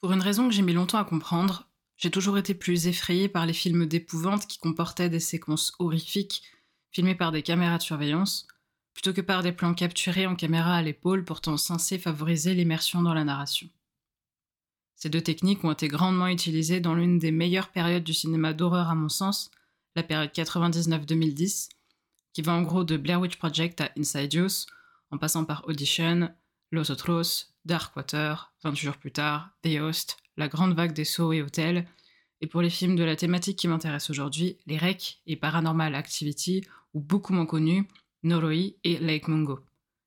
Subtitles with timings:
[0.00, 3.46] Pour une raison que j'ai mis longtemps à comprendre, j'ai toujours été plus effrayée par
[3.46, 6.44] les films d'épouvante qui comportaient des séquences horrifiques
[6.92, 8.46] filmées par des caméras de surveillance,
[8.94, 13.12] plutôt que par des plans capturés en caméra à l'épaule pourtant censés favoriser l'immersion dans
[13.12, 13.68] la narration.
[14.94, 18.88] Ces deux techniques ont été grandement utilisées dans l'une des meilleures périodes du cinéma d'horreur
[18.88, 19.50] à mon sens,
[19.96, 21.70] la période 99-2010,
[22.32, 24.66] qui va en gros de Blair Witch Project à Inside Use,
[25.10, 26.32] en passant par Audition,
[26.70, 31.42] Los Otros, Darkwater, 28 jours plus tard, The Host, La Grande Vague des Sauts et
[31.42, 31.86] Hôtels,
[32.40, 36.64] et pour les films de la thématique qui m'intéresse aujourd'hui, Les Rec et Paranormal Activity,
[36.94, 37.86] ou beaucoup moins connus,
[38.22, 39.60] Noroi et Lake Mungo.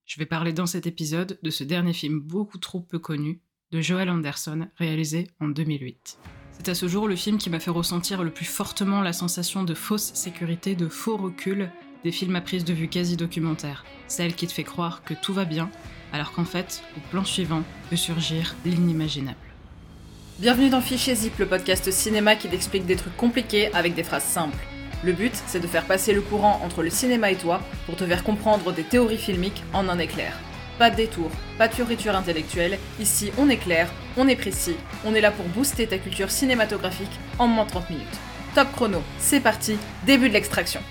[0.05, 3.41] Je vais parler dans cet épisode de ce dernier film beaucoup trop peu connu
[3.71, 6.17] de Joel Anderson, réalisé en 2008.
[6.53, 9.63] C'est à ce jour le film qui m'a fait ressentir le plus fortement la sensation
[9.63, 11.71] de fausse sécurité, de faux recul
[12.03, 15.33] des films à prise de vue quasi documentaire, celle qui te fait croire que tout
[15.33, 15.69] va bien
[16.13, 19.37] alors qu'en fait, au plan suivant peut surgir l'inimaginable.
[20.39, 24.23] Bienvenue dans Fichier Zip, le podcast cinéma qui t'explique des trucs compliqués avec des phrases
[24.23, 24.57] simples.
[25.03, 28.05] Le but, c'est de faire passer le courant entre le cinéma et toi pour te
[28.05, 30.37] faire comprendre des théories filmiques en un éclair.
[30.77, 34.75] Pas de détour, pas de fioriture intellectuelle, ici on est clair, on est précis,
[35.05, 38.19] on est là pour booster ta culture cinématographique en moins de 30 minutes.
[38.55, 40.81] Top chrono, c'est parti, début de l'extraction.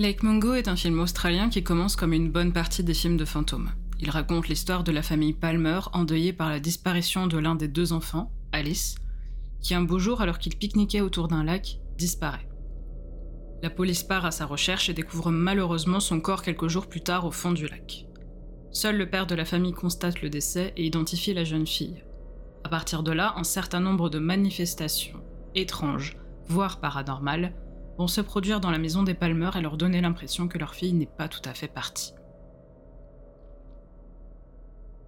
[0.00, 3.24] Lake Mungo est un film australien qui commence comme une bonne partie des films de
[3.24, 3.70] fantômes.
[4.00, 7.92] Il raconte l'histoire de la famille Palmer endeuillée par la disparition de l'un des deux
[7.92, 8.96] enfants, Alice,
[9.60, 12.48] qui un beau jour, alors qu'il pique-niquait autour d'un lac, disparaît.
[13.62, 17.24] La police part à sa recherche et découvre malheureusement son corps quelques jours plus tard
[17.24, 18.06] au fond du lac.
[18.72, 22.02] Seul le père de la famille constate le décès et identifie la jeune fille.
[22.64, 25.22] À partir de là, un certain nombre de manifestations
[25.54, 26.16] étranges,
[26.48, 27.54] voire paranormales,
[27.98, 30.92] vont se produire dans la maison des Palmer et leur donner l'impression que leur fille
[30.92, 32.12] n'est pas tout à fait partie.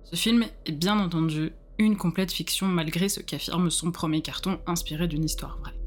[0.04, 5.08] Ce film est bien entendu une complète fiction malgré ce qu'affirme son premier carton inspiré
[5.08, 5.78] d'une histoire vraie.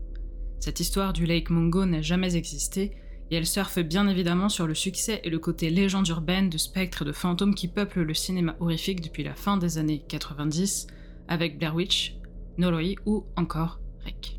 [0.59, 2.91] Cette histoire du Lake Mungo n'a jamais existé
[3.31, 7.03] et elle surfe bien évidemment sur le succès et le côté légende urbaine de spectres
[7.03, 10.87] et de fantômes qui peuplent le cinéma horrifique depuis la fin des années 90
[11.27, 12.15] avec Blair Witch,
[12.57, 14.38] Noroi ou encore Rec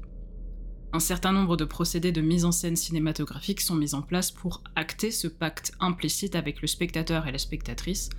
[0.93, 4.63] un certain nombre de procédés de mise en scène cinématographique sont mis en place pour
[4.75, 8.11] acter ce pacte implicite avec le spectateur et la spectatrice,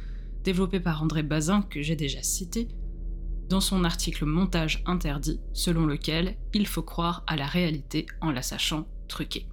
[0.43, 2.69] développé par André Bazin que j'ai déjà cité,
[3.49, 8.41] dans son article Montage interdit, selon lequel il faut croire à la réalité en la
[8.41, 9.47] sachant truquée.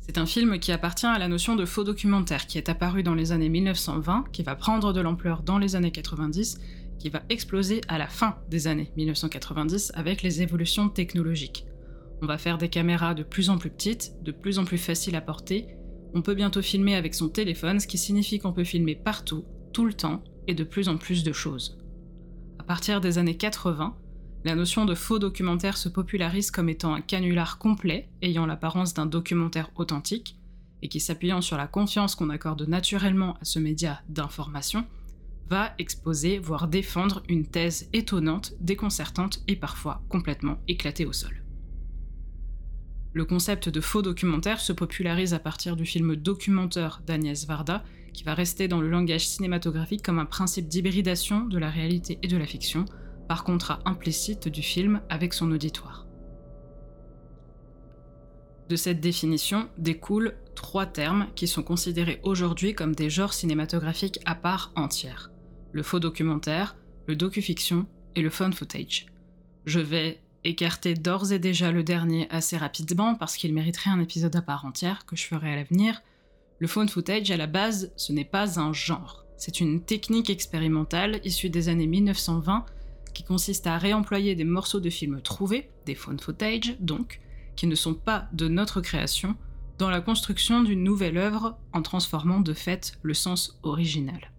[0.00, 3.14] C'est un film qui appartient à la notion de faux documentaire qui est apparu dans
[3.14, 6.58] les années 1920, qui va prendre de l'ampleur dans les années 90,
[6.98, 11.64] qui va exploser à la fin des années 1990 avec les évolutions technologiques.
[12.24, 15.14] On va faire des caméras de plus en plus petites, de plus en plus faciles
[15.14, 15.66] à porter.
[16.14, 19.84] On peut bientôt filmer avec son téléphone, ce qui signifie qu'on peut filmer partout, tout
[19.84, 21.76] le temps, et de plus en plus de choses.
[22.58, 23.94] À partir des années 80,
[24.42, 29.04] la notion de faux documentaire se popularise comme étant un canular complet, ayant l'apparence d'un
[29.04, 30.38] documentaire authentique,
[30.80, 34.86] et qui s'appuyant sur la confiance qu'on accorde naturellement à ce média d'information,
[35.50, 41.43] va exposer, voire défendre une thèse étonnante, déconcertante et parfois complètement éclatée au sol.
[43.14, 48.24] Le concept de faux documentaire se popularise à partir du film documentaire d'Agnès Varda, qui
[48.24, 52.36] va rester dans le langage cinématographique comme un principe d'hybridation de la réalité et de
[52.36, 52.84] la fiction,
[53.28, 56.08] par contrat implicite du film avec son auditoire.
[58.68, 64.34] De cette définition découlent trois termes qui sont considérés aujourd'hui comme des genres cinématographiques à
[64.34, 65.30] part entière.
[65.70, 66.76] Le faux documentaire,
[67.06, 67.86] le docu-fiction
[68.16, 69.06] et le phone footage.
[69.66, 74.36] Je vais écarter d'ores et déjà le dernier assez rapidement parce qu'il mériterait un épisode
[74.36, 76.02] à part entière que je ferai à l'avenir.
[76.58, 79.24] Le phone footage, à la base, ce n'est pas un genre.
[79.36, 82.66] C'est une technique expérimentale issue des années 1920
[83.12, 87.20] qui consiste à réemployer des morceaux de films trouvés, des phone footage donc,
[87.56, 89.36] qui ne sont pas de notre création,
[89.78, 94.30] dans la construction d'une nouvelle œuvre en transformant de fait le sens original.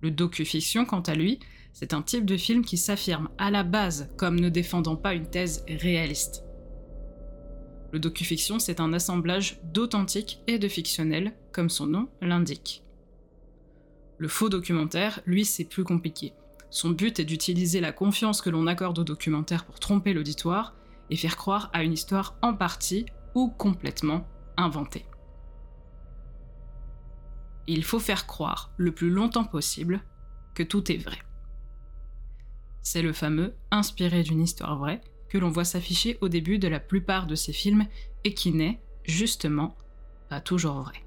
[0.00, 1.38] Le docu-fiction, quant à lui,
[1.78, 5.30] c'est un type de film qui s'affirme à la base comme ne défendant pas une
[5.30, 6.42] thèse réaliste.
[7.92, 12.82] Le docu-fiction, c'est un assemblage d'authentique et de fictionnel, comme son nom l'indique.
[14.18, 16.32] Le faux documentaire, lui, c'est plus compliqué.
[16.68, 20.74] Son but est d'utiliser la confiance que l'on accorde au documentaire pour tromper l'auditoire
[21.10, 24.26] et faire croire à une histoire en partie ou complètement
[24.56, 25.06] inventée.
[27.68, 30.00] Il faut faire croire, le plus longtemps possible,
[30.56, 31.18] que tout est vrai.
[32.90, 36.80] C'est le fameux inspiré d'une histoire vraie que l'on voit s'afficher au début de la
[36.80, 37.86] plupart de ces films
[38.24, 39.76] et qui n'est, justement,
[40.30, 41.04] pas toujours vrai.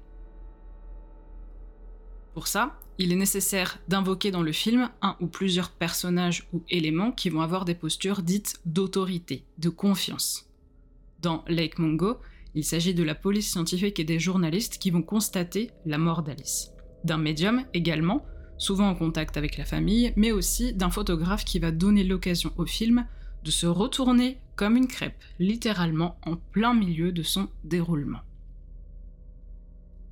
[2.34, 7.10] Pour ça, il est nécessaire d'invoquer dans le film un ou plusieurs personnages ou éléments
[7.10, 10.48] qui vont avoir des postures dites d'autorité, de confiance.
[11.20, 12.20] Dans Lake Mungo,
[12.54, 16.70] il s'agit de la police scientifique et des journalistes qui vont constater la mort d'Alice.
[17.02, 18.24] D'un médium également,
[18.62, 22.64] souvent en contact avec la famille, mais aussi d'un photographe qui va donner l'occasion au
[22.64, 23.06] film
[23.44, 28.20] de se retourner comme une crêpe, littéralement en plein milieu de son déroulement.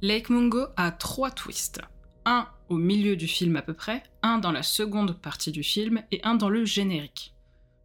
[0.02, 1.80] Lake Mungo a trois twists.
[2.24, 6.02] Un au milieu du film à peu près, un dans la seconde partie du film
[6.10, 7.34] et un dans le générique.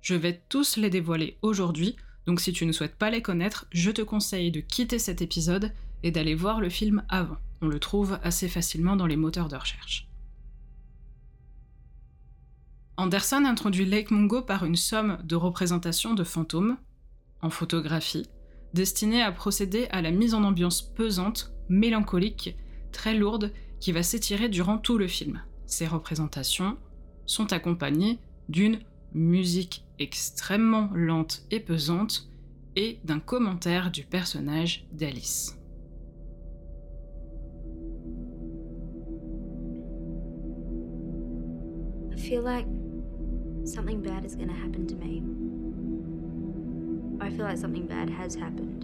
[0.02, 1.96] Je vais tous les dévoiler aujourd'hui,
[2.26, 5.72] donc si tu ne souhaites pas les connaître, je te conseille de quitter cet épisode
[6.02, 7.38] et d'aller voir le film avant.
[7.62, 10.05] On le trouve assez facilement dans les moteurs de recherche.
[12.98, 16.78] Anderson introduit Lake Mungo par une somme de représentations de fantômes,
[17.42, 18.26] en photographie,
[18.74, 22.56] destinée à procéder à la mise en ambiance pesante, mélancolique,
[22.94, 23.52] très lourde,
[23.82, 25.42] qui va s'étirer durant tout le film.
[25.66, 26.78] Ces représentations
[27.26, 28.80] sont accompagnées d'une
[29.14, 32.30] musique extrêmement lente et pesante
[32.78, 35.58] et d'un commentaire du personnage d'Alice.
[43.66, 45.24] Something bad is going to happen to me.
[47.20, 48.84] I feel like something bad has happened.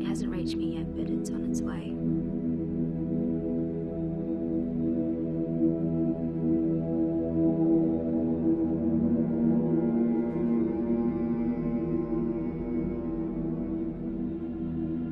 [0.00, 1.96] It hasn't reached me yet, but it's on its way.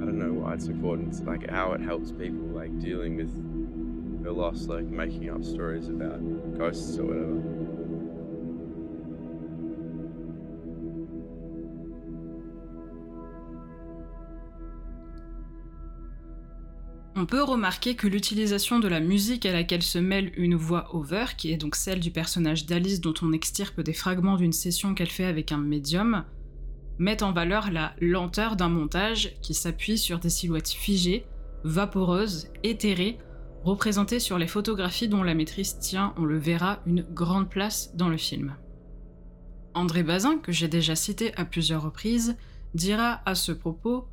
[0.01, 4.33] I don't know why it's important, like how it helps people like dealing with their
[4.33, 6.21] loss, like making up stories about
[6.57, 7.50] ghosts or whatever.
[17.21, 21.27] On peut remarquer que l'utilisation de la musique à laquelle se mêle une voix over,
[21.37, 25.11] qui est donc celle du personnage d'Alice dont on extirpe des fragments d'une session qu'elle
[25.11, 26.25] fait avec un médium,
[26.99, 31.27] met en valeur la lenteur d'un montage qui s'appuie sur des silhouettes figées,
[31.63, 33.19] vaporeuses, éthérées,
[33.65, 38.09] représentées sur les photographies dont la maîtrise tient, on le verra, une grande place dans
[38.09, 38.57] le film.
[39.75, 42.39] André Bazin, que j'ai déjà cité à plusieurs reprises,
[42.73, 44.09] dira à ce propos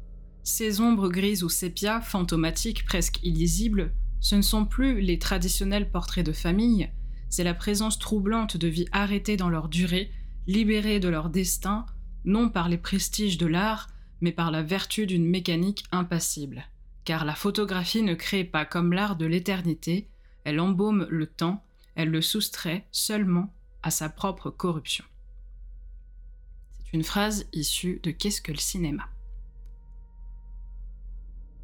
[0.48, 3.92] ces ombres grises ou sépia, fantomatiques, presque illisibles,
[4.22, 6.90] ce ne sont plus les traditionnels portraits de famille,
[7.28, 10.10] c'est la présence troublante de vies arrêtées dans leur durée,
[10.48, 11.86] libérées de leur destin,
[12.24, 13.90] non par les prestiges de l'art,
[14.22, 16.64] mais par la vertu d'une mécanique impassible.
[17.04, 20.08] Car la photographie ne crée pas comme l'art de l'éternité,
[20.46, 21.62] elle embaume le temps,
[21.96, 23.54] elle le soustrait seulement
[23.84, 25.04] à sa propre corruption.
[26.86, 29.10] C'est une phrase issue de Qu'est-ce que le cinéma?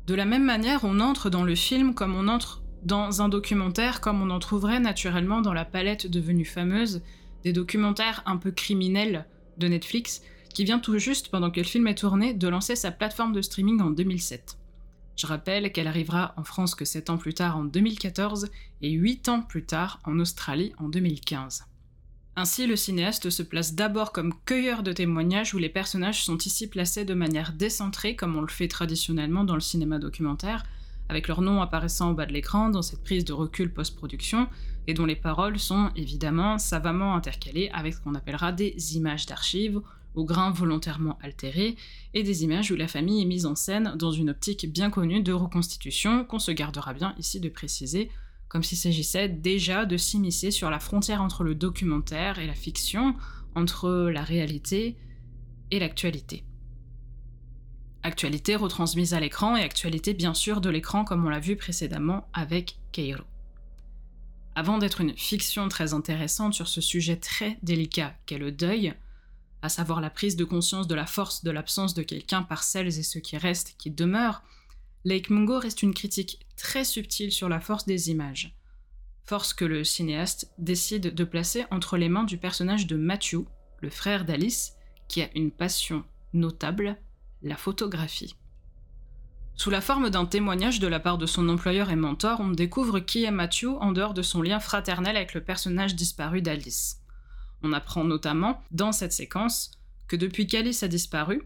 [0.05, 4.01] De la même manière, on entre dans le film comme on entre dans un documentaire,
[4.01, 7.01] comme on en trouverait naturellement dans la palette devenue fameuse
[7.44, 9.25] des documentaires un peu criminels
[9.57, 10.21] de Netflix,
[10.53, 13.41] qui vient tout juste, pendant que le film est tourné, de lancer sa plateforme de
[13.41, 14.57] streaming en 2007.
[15.15, 18.49] Je rappelle qu'elle arrivera en France que 7 ans plus tard en 2014
[18.81, 21.66] et 8 ans plus tard en Australie en 2015.
[22.35, 26.68] Ainsi, le cinéaste se place d'abord comme cueilleur de témoignages où les personnages sont ici
[26.68, 30.63] placés de manière décentrée comme on le fait traditionnellement dans le cinéma documentaire,
[31.09, 34.47] avec leur nom apparaissant au bas de l'écran dans cette prise de recul post-production,
[34.87, 39.80] et dont les paroles sont évidemment savamment intercalées avec ce qu'on appellera des images d'archives,
[40.16, 41.75] au grain volontairement altéré,
[42.16, 45.21] et des images où la famille est mise en scène dans une optique bien connue
[45.21, 48.09] de reconstitution qu'on se gardera bien ici de préciser
[48.54, 53.16] comme s'il s'agissait déjà de s'immiscer sur la frontière entre le documentaire et la fiction,
[53.56, 54.95] entre la réalité
[55.72, 56.44] et l'actualité.
[58.04, 62.28] Actualité retransmise à l'écran et actualité bien sûr de l'écran comme on l'a vu précédemment
[62.31, 63.24] avec Keiro.
[64.54, 68.94] Avant d'être une fiction très intéressante sur ce sujet très délicat qu'est le deuil,
[69.64, 73.00] à savoir la prise de conscience de la force de l'absence de quelqu'un par celles
[73.00, 74.44] et ceux qui restent, qui demeurent,
[75.06, 78.56] Lake Mungo reste une critique très subtile sur la force des images.
[79.26, 83.45] Force que le cinéaste décide de placer entre les mains du personnage de Matthew,
[83.81, 84.74] le frère d'Alice,
[85.10, 86.98] qui a une passion notable,
[87.42, 88.36] la photographie.
[89.56, 93.00] Sous la forme d'un témoignage de la part de son employeur et mentor, on découvre
[93.00, 97.02] qui est Matthew en dehors de son lien fraternel avec le personnage disparu d'Alice.
[97.62, 99.72] On apprend notamment, dans cette séquence,
[100.07, 101.44] que depuis qu'Alice a disparu,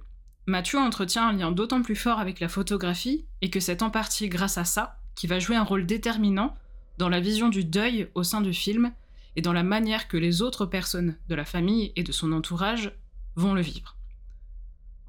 [0.50, 4.30] Mathieu entretient un lien d'autant plus fort avec la photographie et que c'est en partie
[4.30, 6.54] grâce à ça qui va jouer un rôle déterminant
[6.98, 8.94] dans la vision du deuil au sein du film
[9.36, 12.94] et dans la manière que les autres personnes de la famille et de son entourage
[13.36, 13.98] vont le vivre.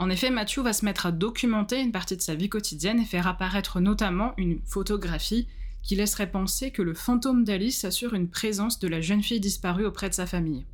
[0.00, 3.04] En effet, Matthew va se mettre à documenter une partie de sa vie quotidienne et
[3.04, 5.47] faire apparaître notamment une photographie
[5.85, 9.87] qui laisserait penser que le fantôme d'Alice assure une présence de la jeune fille disparue
[9.87, 10.66] auprès de sa famille.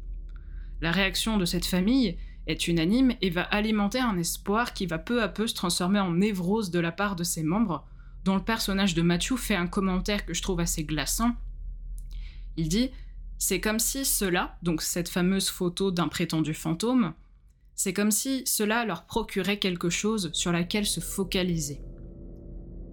[0.80, 5.22] La réaction de cette famille est unanime et va alimenter un espoir qui va peu
[5.22, 7.86] à peu se transformer en névrose de la part de ses membres,
[8.24, 11.32] dont le personnage de Matthew fait un commentaire que je trouve assez glaçant.
[12.56, 12.90] Il dit
[13.38, 17.14] C'est comme si cela, donc cette fameuse photo d'un prétendu fantôme,
[17.74, 21.80] c'est comme si cela leur procurait quelque chose sur laquelle se focaliser.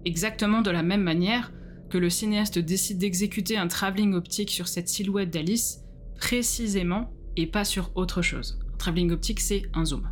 [0.05, 1.51] Exactement de la même manière
[1.89, 5.81] que le cinéaste décide d'exécuter un travelling optique sur cette silhouette d'Alice,
[6.17, 8.60] précisément et pas sur autre chose.
[8.81, 10.09] Travelling optique, c'est un zoom.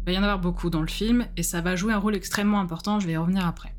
[0.00, 2.14] Il va y en avoir beaucoup dans le film et ça va jouer un rôle
[2.14, 3.74] extrêmement important, je vais y revenir après.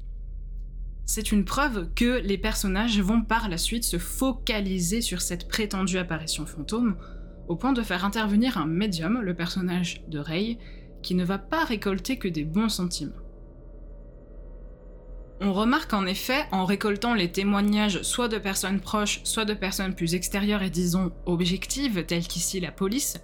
[1.05, 5.99] C'est une preuve que les personnages vont par la suite se focaliser sur cette prétendue
[5.99, 6.97] apparition fantôme,
[7.47, 10.57] au point de faire intervenir un médium, le personnage de Ray,
[11.03, 13.20] qui ne va pas récolter que des bons sentiments.
[15.43, 19.95] On remarque en effet, en récoltant les témoignages soit de personnes proches, soit de personnes
[19.95, 23.17] plus extérieures et disons objectives, telles qu'ici la police,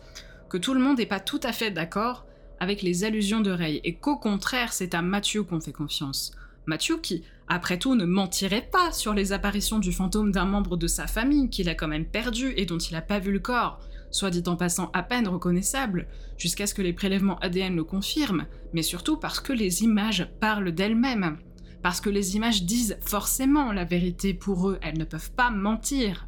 [0.49, 2.25] que tout le monde n'est pas tout à fait d'accord
[2.59, 6.31] avec les allusions de et qu'au contraire, c'est à Matthew qu'on fait confiance.
[6.65, 10.87] Matthew qui, après tout, ne mentirait pas sur les apparitions du fantôme d'un membre de
[10.87, 13.79] sa famille qu'il a quand même perdu et dont il n'a pas vu le corps,
[14.09, 16.07] soit dit en passant à peine reconnaissable,
[16.39, 20.71] jusqu'à ce que les prélèvements ADN le confirment, mais surtout parce que les images parlent
[20.71, 21.37] d'elles-mêmes
[21.87, 26.27] parce que les images disent forcément la vérité pour eux, elles ne peuvent pas mentir.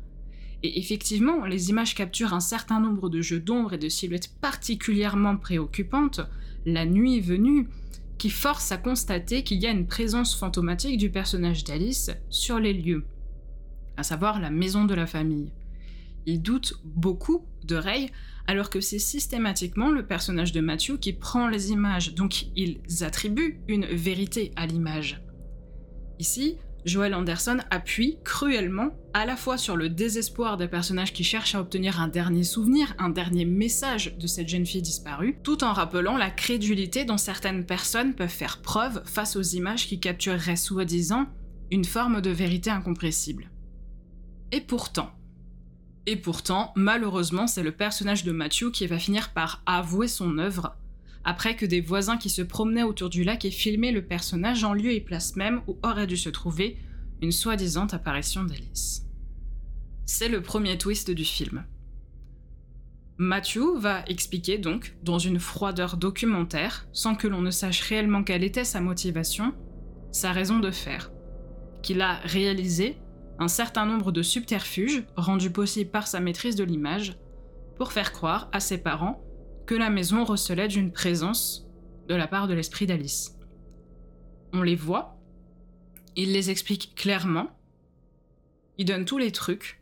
[0.64, 5.36] Et effectivement, les images capturent un certain nombre de jeux d'ombre et de silhouettes particulièrement
[5.36, 6.22] préoccupantes,
[6.66, 7.68] la nuit venue,
[8.18, 12.72] qui forcent à constater qu'il y a une présence fantomatique du personnage d'Alice sur les
[12.72, 13.04] lieux,
[13.98, 15.52] à savoir la maison de la famille.
[16.26, 18.12] Ils doutent beaucoup de Ray,
[18.48, 23.60] alors que c'est systématiquement le personnage de Matthew qui prend les images, donc ils attribuent
[23.68, 25.22] une vérité à l'image.
[26.20, 31.56] Ici, Joel Anderson appuie cruellement à la fois sur le désespoir des personnages qui cherchent
[31.56, 35.74] à obtenir un dernier souvenir, un dernier message de cette jeune fille disparue, tout en
[35.74, 41.28] rappelant la crédulité dont certaines personnes peuvent faire preuve face aux images qui captureraient soi-disant
[41.72, 43.50] une forme de vérité incompressible.
[44.52, 45.12] Et pourtant,
[46.06, 50.76] et pourtant, malheureusement, c'est le personnage de Matthew qui va finir par avouer son œuvre
[51.24, 54.74] après que des voisins qui se promenaient autour du lac aient filmé le personnage en
[54.74, 56.78] lieu et place même où aurait dû se trouver
[57.22, 59.06] une soi-disant apparition d'Alice.
[60.06, 61.66] C'est le premier twist du film.
[63.18, 68.46] Matthew va expliquer donc, dans une froideur documentaire, sans que l'on ne sache réellement quelle
[68.46, 69.54] était sa motivation,
[70.12, 71.12] sa raison de faire,
[71.84, 72.98] qu'il a réalisé
[73.38, 77.18] un certain nombre de subterfuges rendus possibles par sa maîtrise de l'image
[77.76, 79.22] pour faire croire à ses parents
[79.70, 81.68] que la maison recelait d'une présence
[82.08, 83.38] de la part de l'esprit d'Alice.
[84.52, 85.16] On les voit,
[86.16, 87.56] il les explique clairement,
[88.80, 89.80] il donne tous les trucs,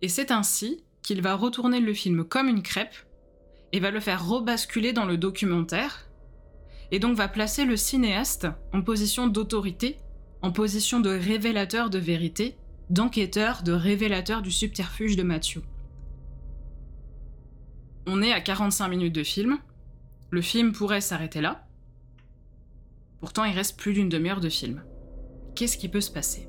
[0.00, 2.96] et c'est ainsi qu'il va retourner le film comme une crêpe
[3.70, 6.08] et va le faire rebasculer dans le documentaire,
[6.90, 9.98] et donc va placer le cinéaste en position d'autorité,
[10.42, 12.56] en position de révélateur de vérité,
[12.90, 15.60] d'enquêteur, de révélateur du subterfuge de Matthew.
[18.14, 19.56] On est à 45 minutes de film.
[20.28, 21.64] Le film pourrait s'arrêter là.
[23.20, 24.84] Pourtant, il reste plus d'une demi-heure de film.
[25.54, 26.46] Qu'est-ce qui peut se passer?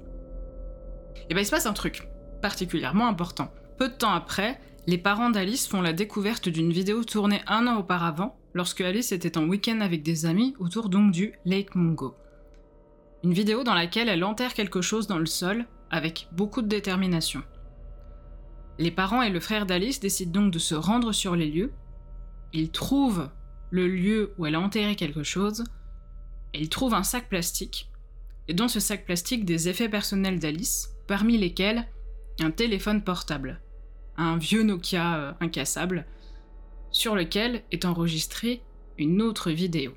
[1.30, 2.06] Eh bien, il se passe un truc
[2.42, 3.50] particulièrement important.
[3.78, 7.78] Peu de temps après, les parents d'Alice font la découverte d'une vidéo tournée un an
[7.78, 12.18] auparavant, lorsque Alice était en week-end avec des amis autour donc du Lake Mungo.
[13.24, 17.42] Une vidéo dans laquelle elle enterre quelque chose dans le sol avec beaucoup de détermination.
[18.80, 21.72] Les parents et le frère d'Alice décident donc de se rendre sur les lieux.
[22.54, 23.30] Ils trouvent
[23.70, 25.64] le lieu où elle a enterré quelque chose,
[26.54, 27.90] et ils trouvent un sac plastique,
[28.48, 31.88] et dans ce sac plastique des effets personnels d'Alice, parmi lesquels
[32.40, 33.62] un téléphone portable,
[34.18, 36.06] un vieux Nokia euh, incassable,
[36.92, 38.62] sur lequel est enregistrée
[38.98, 39.94] une autre vidéo.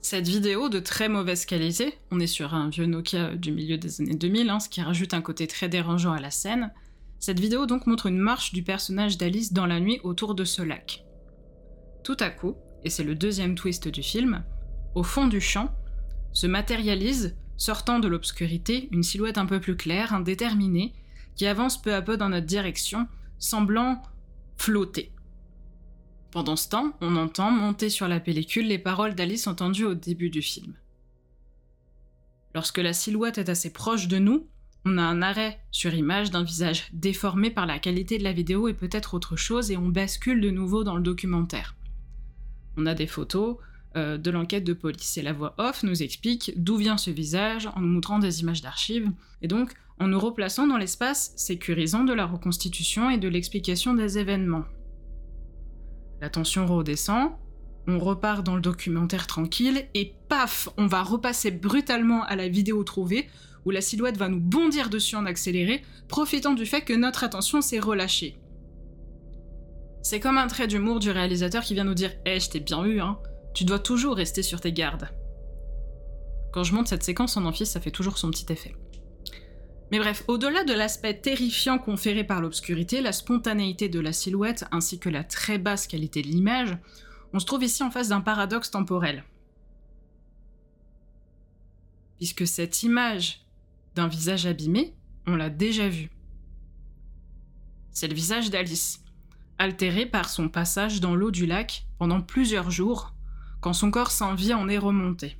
[0.00, 4.00] Cette vidéo de très mauvaise qualité, on est sur un vieux Nokia du milieu des
[4.00, 6.72] années 2000, hein, ce qui rajoute un côté très dérangeant à la scène,
[7.18, 10.62] cette vidéo donc montre une marche du personnage d'Alice dans la nuit autour de ce
[10.62, 11.04] lac.
[12.02, 14.44] Tout à coup, et c'est le deuxième twist du film,
[14.94, 15.74] au fond du champ,
[16.32, 20.92] se matérialise, sortant de l'obscurité, une silhouette un peu plus claire, indéterminée,
[21.34, 24.02] qui avance peu à peu dans notre direction, semblant
[24.56, 25.12] flotter.
[26.30, 30.30] Pendant ce temps, on entend monter sur la pellicule les paroles d'Alice entendues au début
[30.30, 30.74] du film.
[32.54, 34.48] Lorsque la silhouette est assez proche de nous,
[34.84, 38.68] on a un arrêt sur image d'un visage déformé par la qualité de la vidéo
[38.68, 41.74] et peut-être autre chose, et on bascule de nouveau dans le documentaire.
[42.76, 43.56] On a des photos
[43.96, 47.68] euh, de l'enquête de police et la voix off nous explique d'où vient ce visage
[47.74, 49.10] en nous montrant des images d'archives,
[49.40, 54.18] et donc en nous replaçant dans l'espace sécurisant de la reconstitution et de l'explication des
[54.18, 54.64] événements.
[56.20, 57.32] La tension redescend,
[57.86, 62.82] on repart dans le documentaire tranquille, et paf, on va repasser brutalement à la vidéo
[62.82, 63.28] trouvée,
[63.64, 67.60] où la silhouette va nous bondir dessus en accéléré, profitant du fait que notre attention
[67.60, 68.38] s'est relâchée.
[70.02, 72.84] C'est comme un trait d'humour du réalisateur qui vient nous dire Eh, je t'ai bien
[72.84, 73.18] eu, hein,
[73.54, 75.08] tu dois toujours rester sur tes gardes.
[76.52, 78.76] Quand je monte cette séquence en amphi, ça fait toujours son petit effet.
[79.90, 84.98] Mais bref, au-delà de l'aspect terrifiant conféré par l'obscurité, la spontanéité de la silhouette ainsi
[84.98, 86.76] que la très basse qualité de l'image,
[87.32, 89.24] on se trouve ici en face d'un paradoxe temporel.
[92.16, 93.43] Puisque cette image
[93.94, 94.94] d'un visage abîmé,
[95.26, 96.10] on l'a déjà vu.
[97.90, 99.02] C'est le visage d'Alice,
[99.58, 103.14] altéré par son passage dans l'eau du lac pendant plusieurs jours,
[103.60, 105.38] quand son corps sans vie en est remonté.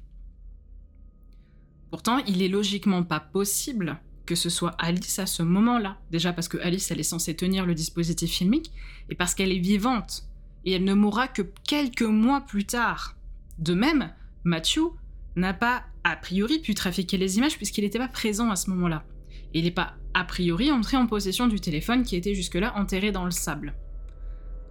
[1.90, 5.98] Pourtant, il est logiquement pas possible que ce soit Alice à ce moment-là.
[6.10, 8.72] Déjà parce que Alice, elle est censée tenir le dispositif filmique,
[9.10, 10.26] et parce qu'elle est vivante,
[10.64, 13.16] et elle ne mourra que quelques mois plus tard.
[13.58, 14.12] De même,
[14.44, 14.92] Matthew
[15.36, 19.04] n'a pas a priori pu trafiquer les images puisqu'il n'était pas présent à ce moment-là.
[19.52, 23.24] Il n'est pas a priori entré en possession du téléphone qui était jusque-là enterré dans
[23.24, 23.74] le sable.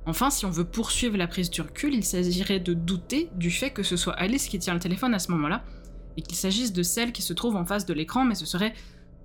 [0.05, 3.71] Enfin, si on veut poursuivre la prise du recul, il s'agirait de douter du fait
[3.71, 5.63] que ce soit Alice qui tient le téléphone à ce moment-là,
[6.17, 8.73] et qu'il s'agisse de celle qui se trouve en face de l'écran, mais ce serait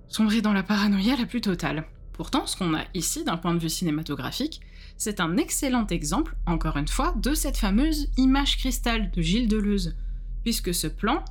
[0.07, 1.85] sombrer dans la paranoïa la plus totale.
[2.13, 4.61] Pourtant, ce qu'on a ici d'un point de vue cinématographique,
[4.97, 9.95] c'est un excellent exemple, encore une fois, de cette fameuse image cristal de Gilles Deleuze,
[10.43, 11.23] puisque ce plan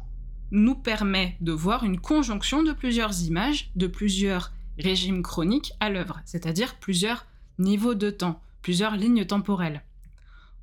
[0.51, 6.21] nous permet de voir une conjonction de plusieurs images, de plusieurs régimes chroniques à l'œuvre,
[6.25, 7.27] c'est-à-dire plusieurs
[7.59, 9.83] niveaux de temps, plusieurs lignes temporelles.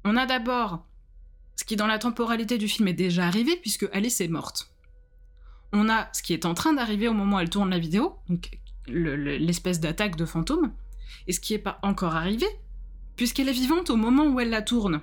[0.03, 0.85] On a d'abord
[1.55, 4.71] ce qui dans la temporalité du film est déjà arrivé puisque Alice est morte.
[5.73, 8.17] On a ce qui est en train d'arriver au moment où elle tourne la vidéo,
[8.29, 10.71] donc l'espèce d'attaque de fantôme,
[11.27, 12.45] et ce qui n'est pas encore arrivé
[13.15, 15.01] puisqu'elle est vivante au moment où elle la tourne.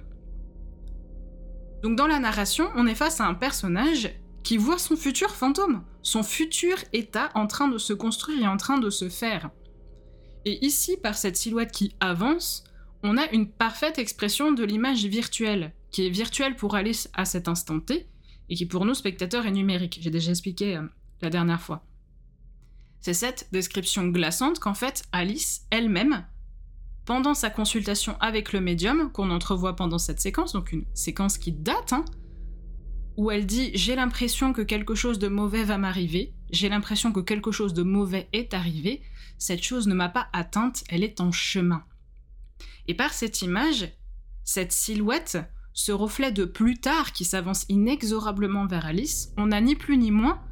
[1.82, 4.10] Donc dans la narration, on est face à un personnage
[4.42, 8.56] qui voit son futur fantôme, son futur état en train de se construire et en
[8.56, 9.50] train de se faire.
[10.44, 12.64] Et ici, par cette silhouette qui avance,
[13.02, 17.48] on a une parfaite expression de l'image virtuelle, qui est virtuelle pour Alice à cet
[17.48, 18.08] instant T,
[18.48, 19.98] et qui pour nous spectateurs est numérique.
[20.00, 20.82] J'ai déjà expliqué euh,
[21.20, 21.84] la dernière fois.
[23.00, 26.24] C'est cette description glaçante qu'en fait Alice elle-même,
[27.04, 31.52] pendant sa consultation avec le médium, qu'on entrevoit pendant cette séquence, donc une séquence qui
[31.52, 32.04] date, hein,
[33.16, 37.20] où elle dit J'ai l'impression que quelque chose de mauvais va m'arriver, j'ai l'impression que
[37.20, 39.02] quelque chose de mauvais est arrivé,
[39.38, 41.84] cette chose ne m'a pas atteinte, elle est en chemin.
[42.86, 43.92] Et par cette image,
[44.44, 45.38] cette silhouette,
[45.72, 50.10] ce reflet de plus tard qui s'avance inexorablement vers Alice, on n'a ni plus ni
[50.10, 50.42] moins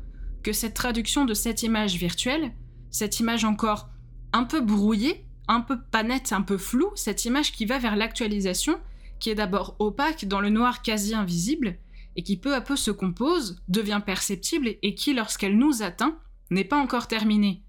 [0.43, 2.53] que cette traduction de cette image virtuelle,
[2.91, 3.91] cette image encore
[4.33, 7.97] un peu brouillée, un peu pas nette, un peu floue, cette image qui va vers
[7.97, 8.81] l'actualisation,
[9.19, 11.77] qui est d'abord opaque dans le noir quasi invisible,
[12.17, 16.17] et qui peu à peu se compose, devient perceptible et qui, lorsqu'elle nous atteint,
[16.51, 17.63] n'est pas encore terminée.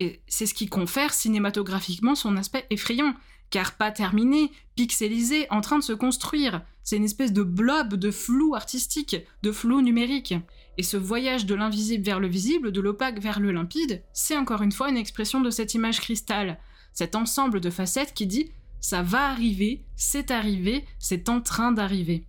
[0.00, 3.14] Et c'est ce qui confère cinématographiquement son aspect effrayant,
[3.50, 6.62] car pas terminé, pixelisé, en train de se construire.
[6.82, 10.34] C'est une espèce de blob de flou artistique, de flou numérique.
[10.76, 14.62] Et ce voyage de l'invisible vers le visible, de l'opaque vers le limpide, c'est encore
[14.62, 16.58] une fois une expression de cette image cristal,
[16.98, 22.24] cet ensemble de facettes qui dit ça va arriver, c'est arrivé, c'est en train d'arriver.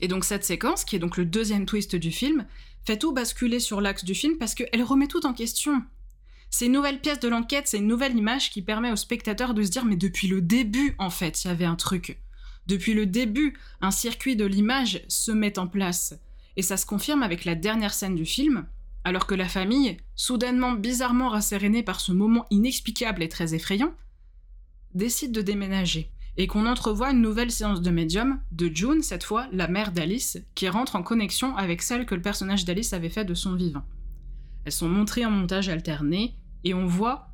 [0.00, 2.44] Et donc cette séquence, qui est donc le deuxième twist du film,
[2.84, 5.80] fait tout basculer sur l'axe du film parce qu'elle remet tout en question.
[6.50, 9.62] C'est une nouvelle pièce de l'enquête, c'est une nouvelle image qui permet au spectateur de
[9.62, 12.18] se dire mais depuis le début en fait il y avait un truc.
[12.66, 16.14] Depuis le début, un circuit de l'image se met en place.
[16.56, 18.66] Et ça se confirme avec la dernière scène du film,
[19.04, 23.94] alors que la famille, soudainement bizarrement rassérénée par ce moment inexplicable et très effrayant,
[24.94, 29.48] décide de déménager et qu'on entrevoit une nouvelle séance de médium de June, cette fois
[29.52, 33.24] la mère d'Alice, qui rentre en connexion avec celle que le personnage d'Alice avait fait
[33.24, 33.84] de son vivant.
[34.64, 37.28] Elles sont montrées en montage alterné et on voit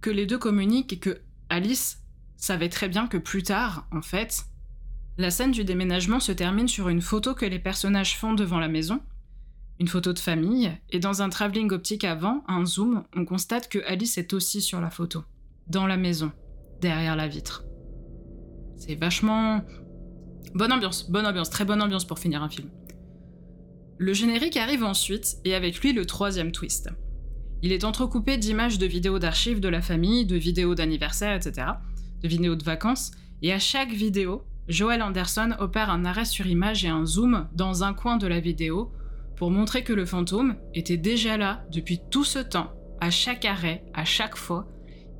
[0.00, 2.02] que les deux communiquent et que Alice
[2.36, 4.46] savait très bien que plus tard, en fait,
[5.18, 8.68] la scène du déménagement se termine sur une photo que les personnages font devant la
[8.68, 9.02] maison,
[9.80, 13.78] une photo de famille, et dans un travelling optique avant, un zoom, on constate que
[13.86, 15.24] Alice est aussi sur la photo,
[15.68, 16.32] dans la maison,
[16.82, 17.64] derrière la vitre.
[18.76, 19.64] C'est vachement.
[20.54, 22.68] Bonne ambiance, bonne ambiance, très bonne ambiance pour finir un film.
[23.96, 26.90] Le générique arrive ensuite, et avec lui le troisième twist.
[27.62, 31.68] Il est entrecoupé d'images de vidéos d'archives de la famille, de vidéos d'anniversaire, etc.,
[32.22, 36.84] de vidéos de vacances, et à chaque vidéo, Joel Anderson opère un arrêt sur image
[36.84, 38.92] et un zoom dans un coin de la vidéo
[39.40, 43.82] pour montrer que le fantôme était déjà là depuis tout ce temps, à chaque arrêt,
[43.94, 44.68] à chaque fois,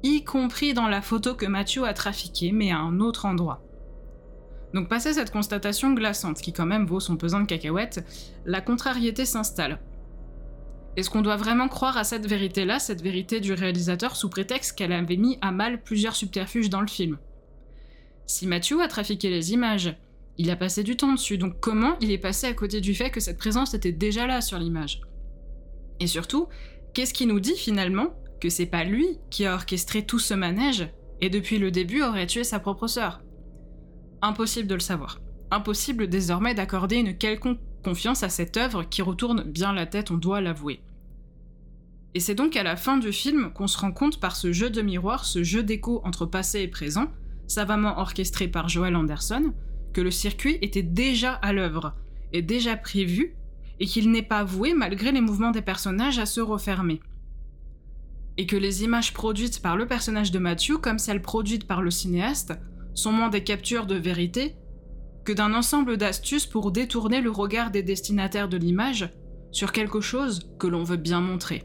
[0.03, 3.65] y compris dans la photo que Mathieu a trafiquée, mais à un autre endroit.
[4.75, 8.05] Donc passé cette constatation glaçante, qui quand même vaut son pesant de cacahuètes,
[8.45, 9.81] la contrariété s'installe.
[10.99, 14.93] Est-ce qu'on doit vraiment croire à cette vérité-là, cette vérité du réalisateur, sous prétexte qu'elle
[14.93, 17.17] avait mis à mal plusieurs subterfuges dans le film?
[18.27, 19.97] Si Mathieu a trafiqué les images,
[20.41, 23.11] il a passé du temps dessus, donc comment il est passé à côté du fait
[23.11, 25.03] que cette présence était déjà là sur l'image?
[26.01, 26.49] Et surtout,
[26.95, 30.89] qu'est-ce qui nous dit finalement que c'est pas lui qui a orchestré tout ce manège
[31.21, 33.21] et depuis le début aurait tué sa propre sœur?
[34.23, 35.21] Impossible de le savoir.
[35.51, 40.17] Impossible désormais d'accorder une quelconque confiance à cette œuvre qui retourne bien la tête, on
[40.17, 40.81] doit l'avouer.
[42.15, 44.71] Et c'est donc à la fin du film qu'on se rend compte par ce jeu
[44.71, 47.09] de miroir, ce jeu d'écho entre passé et présent,
[47.47, 49.53] savamment orchestré par Joel Anderson,
[49.93, 51.95] que le circuit était déjà à l'œuvre,
[52.33, 53.35] et déjà prévu,
[53.81, 57.01] et qu'il n'est pas voué, malgré les mouvements des personnages, à se refermer.
[58.37, 61.91] Et que les images produites par le personnage de Matthew, comme celles produites par le
[61.91, 62.53] cinéaste,
[62.95, 64.57] sont moins des captures de vérité
[65.25, 69.11] que d'un ensemble d'astuces pour détourner le regard des destinataires de l'image
[69.53, 71.65] sur quelque chose que l'on veut bien montrer.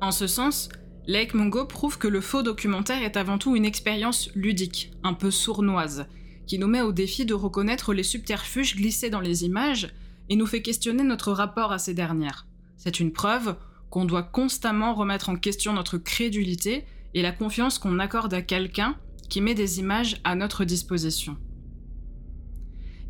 [0.00, 0.68] En ce sens,
[1.06, 5.30] Lake Mungo prouve que le faux documentaire est avant tout une expérience ludique, un peu
[5.30, 6.06] sournoise,
[6.50, 9.94] qui nous met au défi de reconnaître les subterfuges glissés dans les images
[10.28, 12.48] et nous fait questionner notre rapport à ces dernières.
[12.76, 13.54] C'est une preuve
[13.88, 16.84] qu'on doit constamment remettre en question notre crédulité
[17.14, 18.96] et la confiance qu'on accorde à quelqu'un
[19.28, 21.36] qui met des images à notre disposition.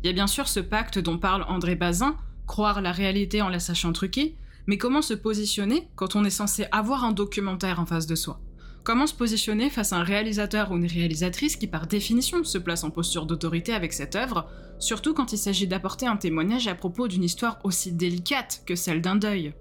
[0.03, 3.49] Il y a bien sûr ce pacte dont parle André Bazin, croire la réalité en
[3.49, 4.35] la sachant truquer,
[4.67, 8.39] mais comment se positionner quand on est censé avoir un documentaire en face de soi?
[8.83, 12.83] Comment se positionner face à un réalisateur ou une réalisatrice qui par définition se place
[12.83, 17.07] en posture d'autorité avec cette œuvre, surtout quand il s'agit d'apporter un témoignage à propos
[17.07, 19.53] d'une histoire aussi délicate que celle d'un deuil?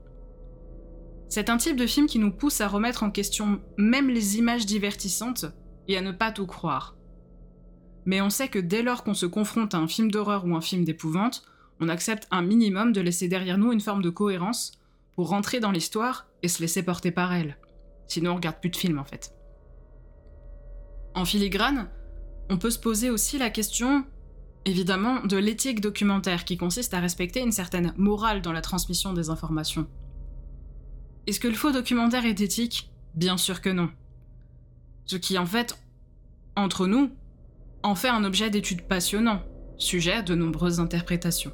[1.28, 4.64] C'est un type de film qui nous pousse à remettre en question même les images
[4.64, 5.44] divertissantes
[5.86, 6.96] et à ne pas tout croire.
[8.06, 10.62] Mais on sait que dès lors qu'on se confronte à un film d'horreur ou un
[10.62, 11.42] film d'épouvante,
[11.78, 14.72] on accepte un minimum de laisser derrière nous une forme de cohérence
[15.14, 17.58] pour rentrer dans l'histoire et se laisser porter par elle.
[18.10, 19.32] Sinon on regarde plus de films en fait.
[21.14, 21.88] En filigrane,
[22.50, 24.04] on peut se poser aussi la question,
[24.64, 29.30] évidemment, de l'éthique documentaire qui consiste à respecter une certaine morale dans la transmission des
[29.30, 29.86] informations.
[31.28, 32.90] Est-ce que le faux documentaire est éthique?
[33.14, 33.90] Bien sûr que non.
[35.04, 35.78] Ce qui en fait,
[36.56, 37.10] entre nous,
[37.84, 39.42] en fait un objet d'étude passionnant,
[39.78, 41.52] sujet de nombreuses interprétations.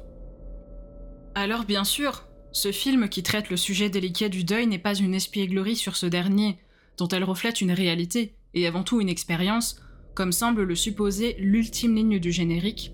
[1.35, 2.26] Alors bien sûr,
[2.57, 6.07] ce film qui traite le sujet délicat du deuil n'est pas une espièglerie sur ce
[6.07, 6.57] dernier,
[6.97, 9.79] dont elle reflète une réalité, et avant tout une expérience,
[10.15, 12.93] comme semble le supposer l'ultime ligne du générique,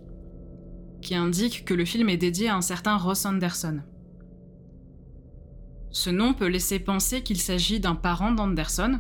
[1.02, 3.80] qui indique que le film est dédié à un certain Ross Anderson.
[5.92, 9.00] Ce nom peut laisser penser qu'il s'agit d'un parent d'Anderson,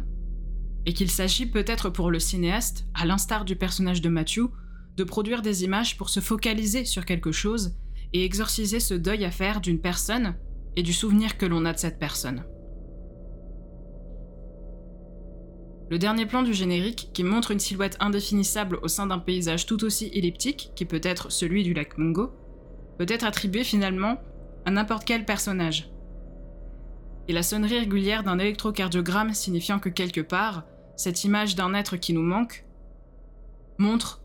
[0.85, 4.47] et qu'il s'agit peut-être pour le cinéaste, à l'instar du personnage de Matthew,
[4.95, 7.75] de produire des images pour se focaliser sur quelque chose
[8.13, 10.35] et exorciser ce deuil à faire d'une personne
[10.75, 12.43] et du souvenir que l'on a de cette personne.
[15.89, 19.83] Le dernier plan du générique, qui montre une silhouette indéfinissable au sein d'un paysage tout
[19.83, 22.31] aussi elliptique, qui peut être celui du lac Mungo,
[22.97, 24.19] peut être attribué finalement
[24.65, 25.91] à n'importe quel personnage.
[27.27, 30.63] Et la sonnerie régulière d'un électrocardiogramme signifiant que quelque part,
[30.95, 32.65] cette image d'un être qui nous manque,
[33.77, 34.23] montre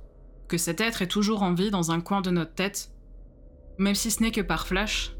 [0.48, 2.92] que cet être est toujours en vie dans un coin de notre tête,
[3.78, 5.17] même si ce n'est que par flash,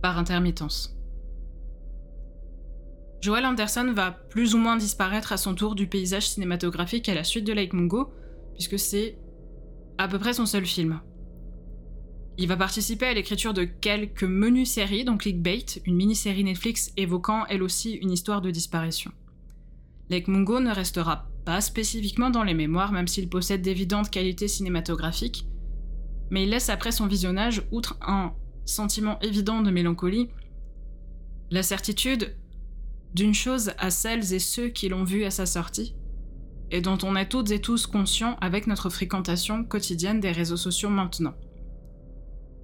[0.00, 0.96] par intermittence.
[3.20, 7.24] Joel Anderson va plus ou moins disparaître à son tour du paysage cinématographique à la
[7.24, 8.10] suite de Lake Mungo,
[8.54, 9.18] puisque c'est
[9.98, 11.00] à peu près son seul film.
[12.38, 17.44] Il va participer à l'écriture de quelques menus séries, donc Clickbait, une mini-série Netflix évoquant
[17.50, 19.12] elle aussi une histoire de disparition.
[20.08, 25.46] Lake Mungo ne restera pas spécifiquement dans les mémoires, même s'il possède d'évidentes qualités cinématographiques,
[26.30, 28.32] mais il laisse après son visionnage, outre un
[28.70, 30.30] sentiment évident de mélancolie,
[31.50, 32.36] la certitude
[33.14, 35.96] d'une chose à celles et ceux qui l'ont vu à sa sortie,
[36.70, 40.90] et dont on est toutes et tous conscients avec notre fréquentation quotidienne des réseaux sociaux
[40.90, 41.34] maintenant.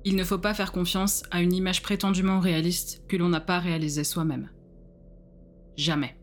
[0.05, 3.59] Il ne faut pas faire confiance à une image prétendument réaliste que l'on n'a pas
[3.59, 4.51] réalisée soi-même.
[5.77, 6.16] Jamais.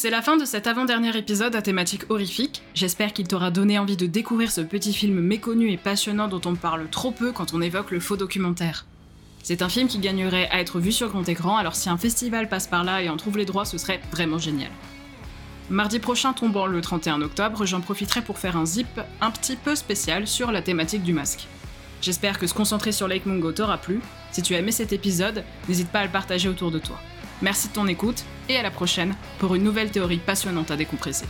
[0.00, 2.62] C'est la fin de cet avant-dernier épisode à thématique horrifique.
[2.72, 6.54] J'espère qu'il t'aura donné envie de découvrir ce petit film méconnu et passionnant dont on
[6.54, 8.86] parle trop peu quand on évoque le faux documentaire.
[9.42, 12.48] C'est un film qui gagnerait à être vu sur grand écran, alors si un festival
[12.48, 14.70] passe par là et en trouve les droits, ce serait vraiment génial.
[15.68, 19.74] Mardi prochain tombant le 31 octobre, j'en profiterai pour faire un zip un petit peu
[19.74, 21.48] spécial sur la thématique du masque.
[22.02, 23.98] J'espère que se concentrer sur Lake Mungo t'aura plu.
[24.30, 27.00] Si tu as aimé cet épisode, n'hésite pas à le partager autour de toi.
[27.42, 31.26] Merci de ton écoute et à la prochaine pour une nouvelle théorie passionnante à décompresser.